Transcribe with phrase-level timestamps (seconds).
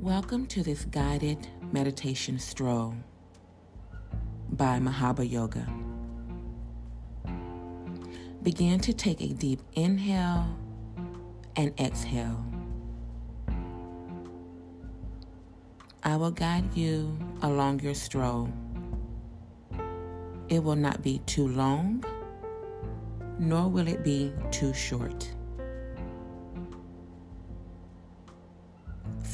[0.00, 2.94] Welcome to this guided meditation stroll
[4.52, 5.66] by Mahaba Yoga.
[8.44, 10.56] Begin to take a deep inhale
[11.56, 12.44] and exhale.
[16.04, 18.52] I will guide you along your stroll.
[20.48, 22.04] It will not be too long,
[23.40, 25.28] nor will it be too short.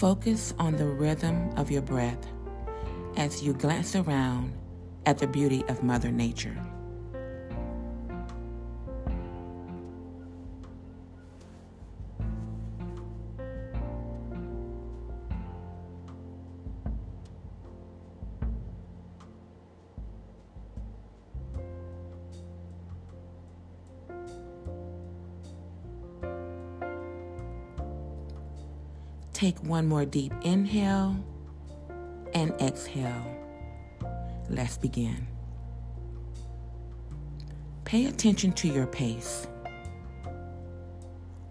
[0.05, 2.27] Focus on the rhythm of your breath
[3.17, 4.53] as you glance around
[5.07, 6.55] at the beauty of Mother Nature.
[29.35, 31.17] Take one more deep inhale
[32.35, 33.37] and exhale.
[34.49, 35.27] Let's begin.
[37.85, 39.49] Pay attention to your pace.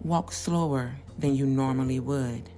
[0.00, 2.48] Walk slower than you normally would.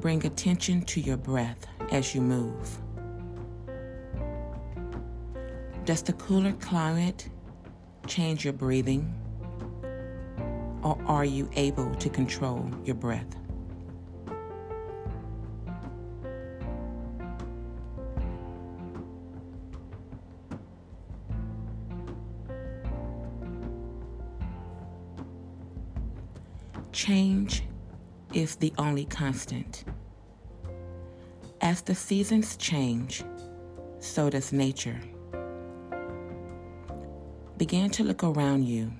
[0.00, 2.78] Bring attention to your breath as you move.
[5.84, 7.28] Does the cooler climate
[8.08, 9.23] change your breathing?
[10.84, 13.36] Or are you able to control your breath?
[26.92, 27.64] Change
[28.32, 29.84] is the only constant.
[31.60, 33.24] As the seasons change,
[33.98, 35.00] so does nature.
[37.56, 38.92] Begin to look around you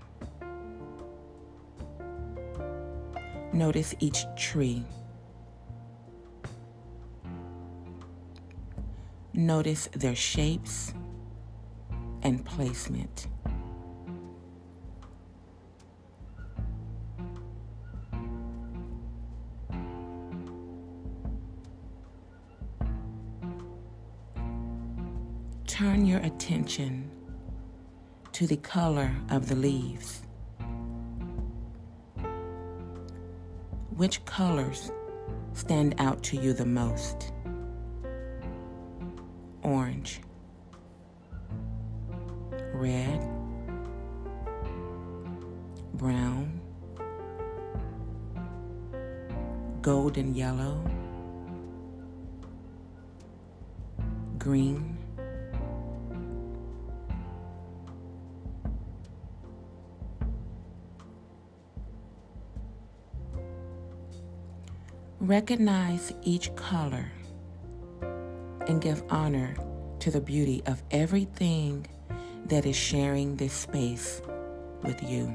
[3.55, 4.85] Notice each tree.
[9.33, 10.93] Notice their shapes
[12.25, 13.29] and placement.
[25.69, 27.09] Turn your attention
[28.33, 30.24] to the color of the leaves.
[33.97, 34.91] Which colors
[35.53, 37.31] stand out to you the most?
[39.63, 40.21] Orange,
[42.73, 43.21] red,
[45.95, 46.61] brown,
[49.81, 50.85] golden yellow,
[54.39, 54.94] green,
[65.25, 67.11] Recognize each color
[68.69, 69.57] and give honor
[70.01, 71.87] to the beauty of everything
[72.45, 74.21] that is sharing this space
[74.83, 75.35] with you.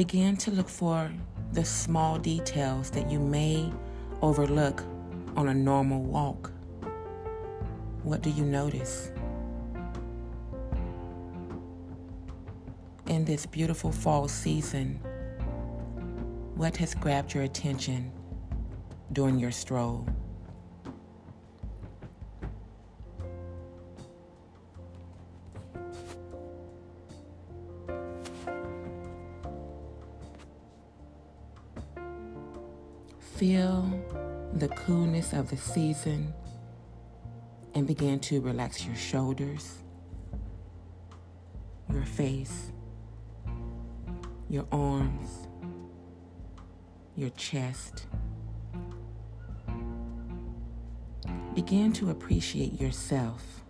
[0.00, 1.12] Begin to look for
[1.52, 3.70] the small details that you may
[4.22, 4.82] overlook
[5.36, 6.50] on a normal walk.
[8.02, 9.12] What do you notice?
[13.08, 14.94] In this beautiful fall season,
[16.54, 18.10] what has grabbed your attention
[19.12, 20.06] during your stroll?
[33.40, 33.90] Feel
[34.52, 36.34] the coolness of the season
[37.74, 39.78] and begin to relax your shoulders,
[41.90, 42.70] your face,
[44.50, 45.48] your arms,
[47.16, 48.08] your chest.
[51.54, 53.62] Begin to appreciate yourself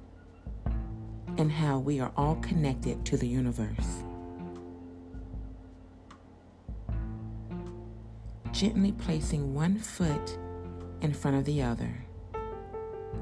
[1.38, 4.02] and how we are all connected to the universe.
[8.60, 10.36] Gently placing one foot
[11.00, 12.04] in front of the other.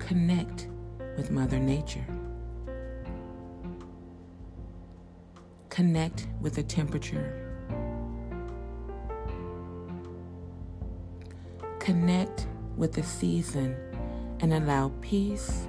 [0.00, 0.66] Connect
[1.16, 2.04] with Mother Nature.
[5.68, 7.56] Connect with the temperature.
[11.78, 13.76] Connect with the season
[14.40, 15.68] and allow peace,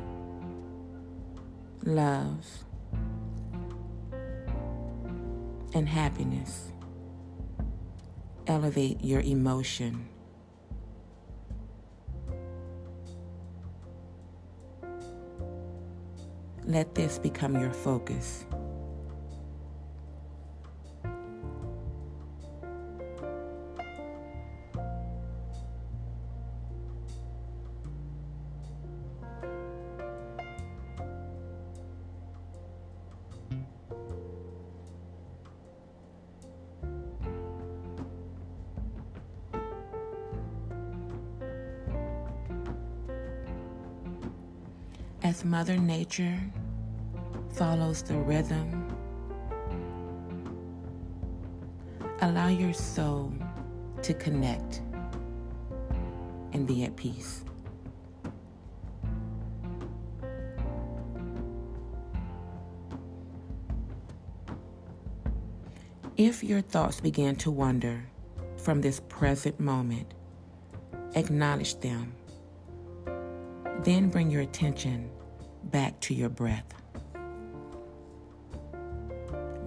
[1.83, 2.43] love,
[5.75, 6.71] and happiness.
[8.49, 10.09] Elevate your emotion.
[16.65, 18.47] Let this become your focus.
[45.29, 46.39] As Mother Nature
[47.53, 48.91] follows the rhythm,
[52.21, 53.31] allow your soul
[54.01, 54.81] to connect
[56.51, 57.43] and be at peace.
[66.17, 68.03] If your thoughts begin to wander
[68.57, 70.11] from this present moment,
[71.13, 72.15] acknowledge them
[73.83, 75.09] then bring your attention
[75.69, 76.73] back to your breath,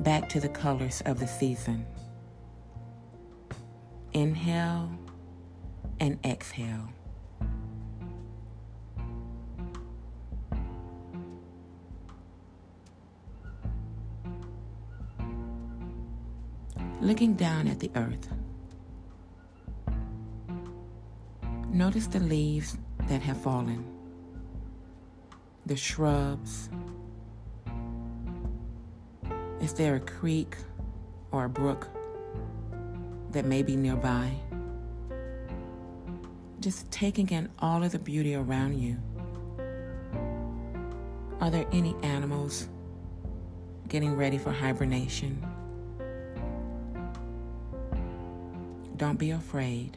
[0.01, 1.87] back to the colors of the season.
[4.13, 4.91] Inhale
[6.01, 6.89] and exhale.
[17.01, 18.29] Looking down at the earth,
[21.69, 22.77] notice the leaves
[23.09, 23.92] that have fallen
[25.67, 26.69] the shrubs?
[29.61, 30.57] Is there a creek
[31.31, 31.89] or a brook
[33.31, 34.33] that may be nearby?
[36.61, 38.97] Just taking in all of the beauty around you.
[41.41, 42.69] Are there any animals
[43.89, 45.45] getting ready for hibernation?
[48.97, 49.97] Don't be afraid.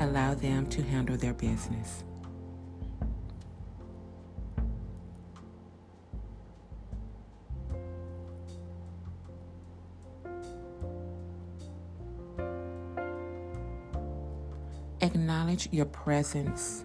[0.00, 2.04] Allow them to handle their business.
[15.02, 16.84] Acknowledge your presence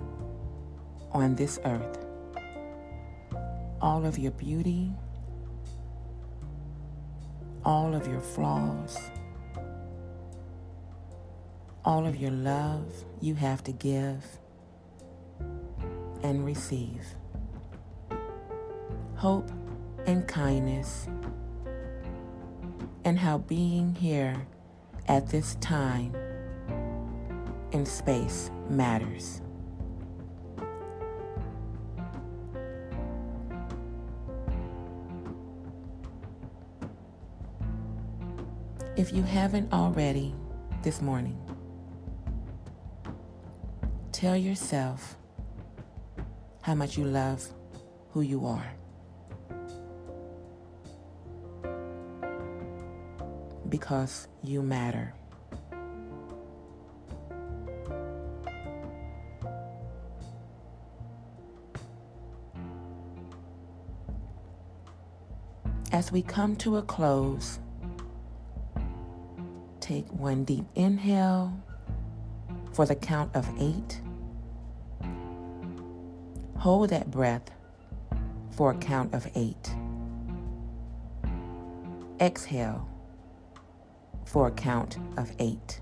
[1.11, 2.03] on this earth.
[3.79, 4.91] All of your beauty,
[7.63, 8.97] all of your flaws,
[11.85, 12.91] all of your love
[13.21, 14.25] you have to give
[16.23, 17.05] and receive.
[19.13, 19.51] Hope
[20.07, 21.07] and kindness,
[23.05, 24.47] and how being here
[25.07, 26.15] at this time
[27.71, 29.41] in space matters.
[38.95, 40.33] If you haven't already
[40.81, 41.37] this morning,
[44.11, 45.15] tell yourself
[46.61, 47.47] how much you love
[48.09, 48.73] who you are.
[53.69, 55.13] Because you matter.
[65.91, 67.59] As we come to a close,
[69.79, 71.57] take one deep inhale
[72.73, 74.01] for the count of eight.
[76.57, 77.49] Hold that breath
[78.51, 79.73] for a count of eight.
[82.19, 82.87] Exhale
[84.25, 85.79] for a count of eight.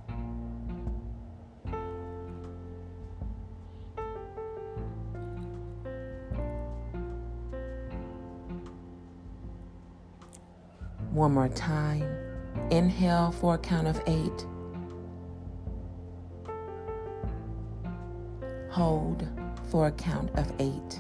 [11.15, 12.03] One more time.
[12.71, 14.45] Inhale for a count of eight.
[18.69, 19.25] Hold
[19.71, 20.99] for a count of eight.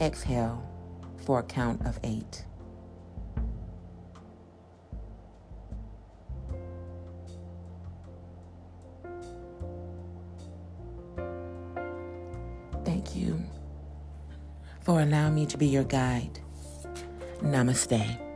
[0.00, 0.68] Exhale
[1.16, 2.44] for a count of eight.
[14.82, 16.40] For allowing me to be your guide.
[17.40, 18.31] Namaste.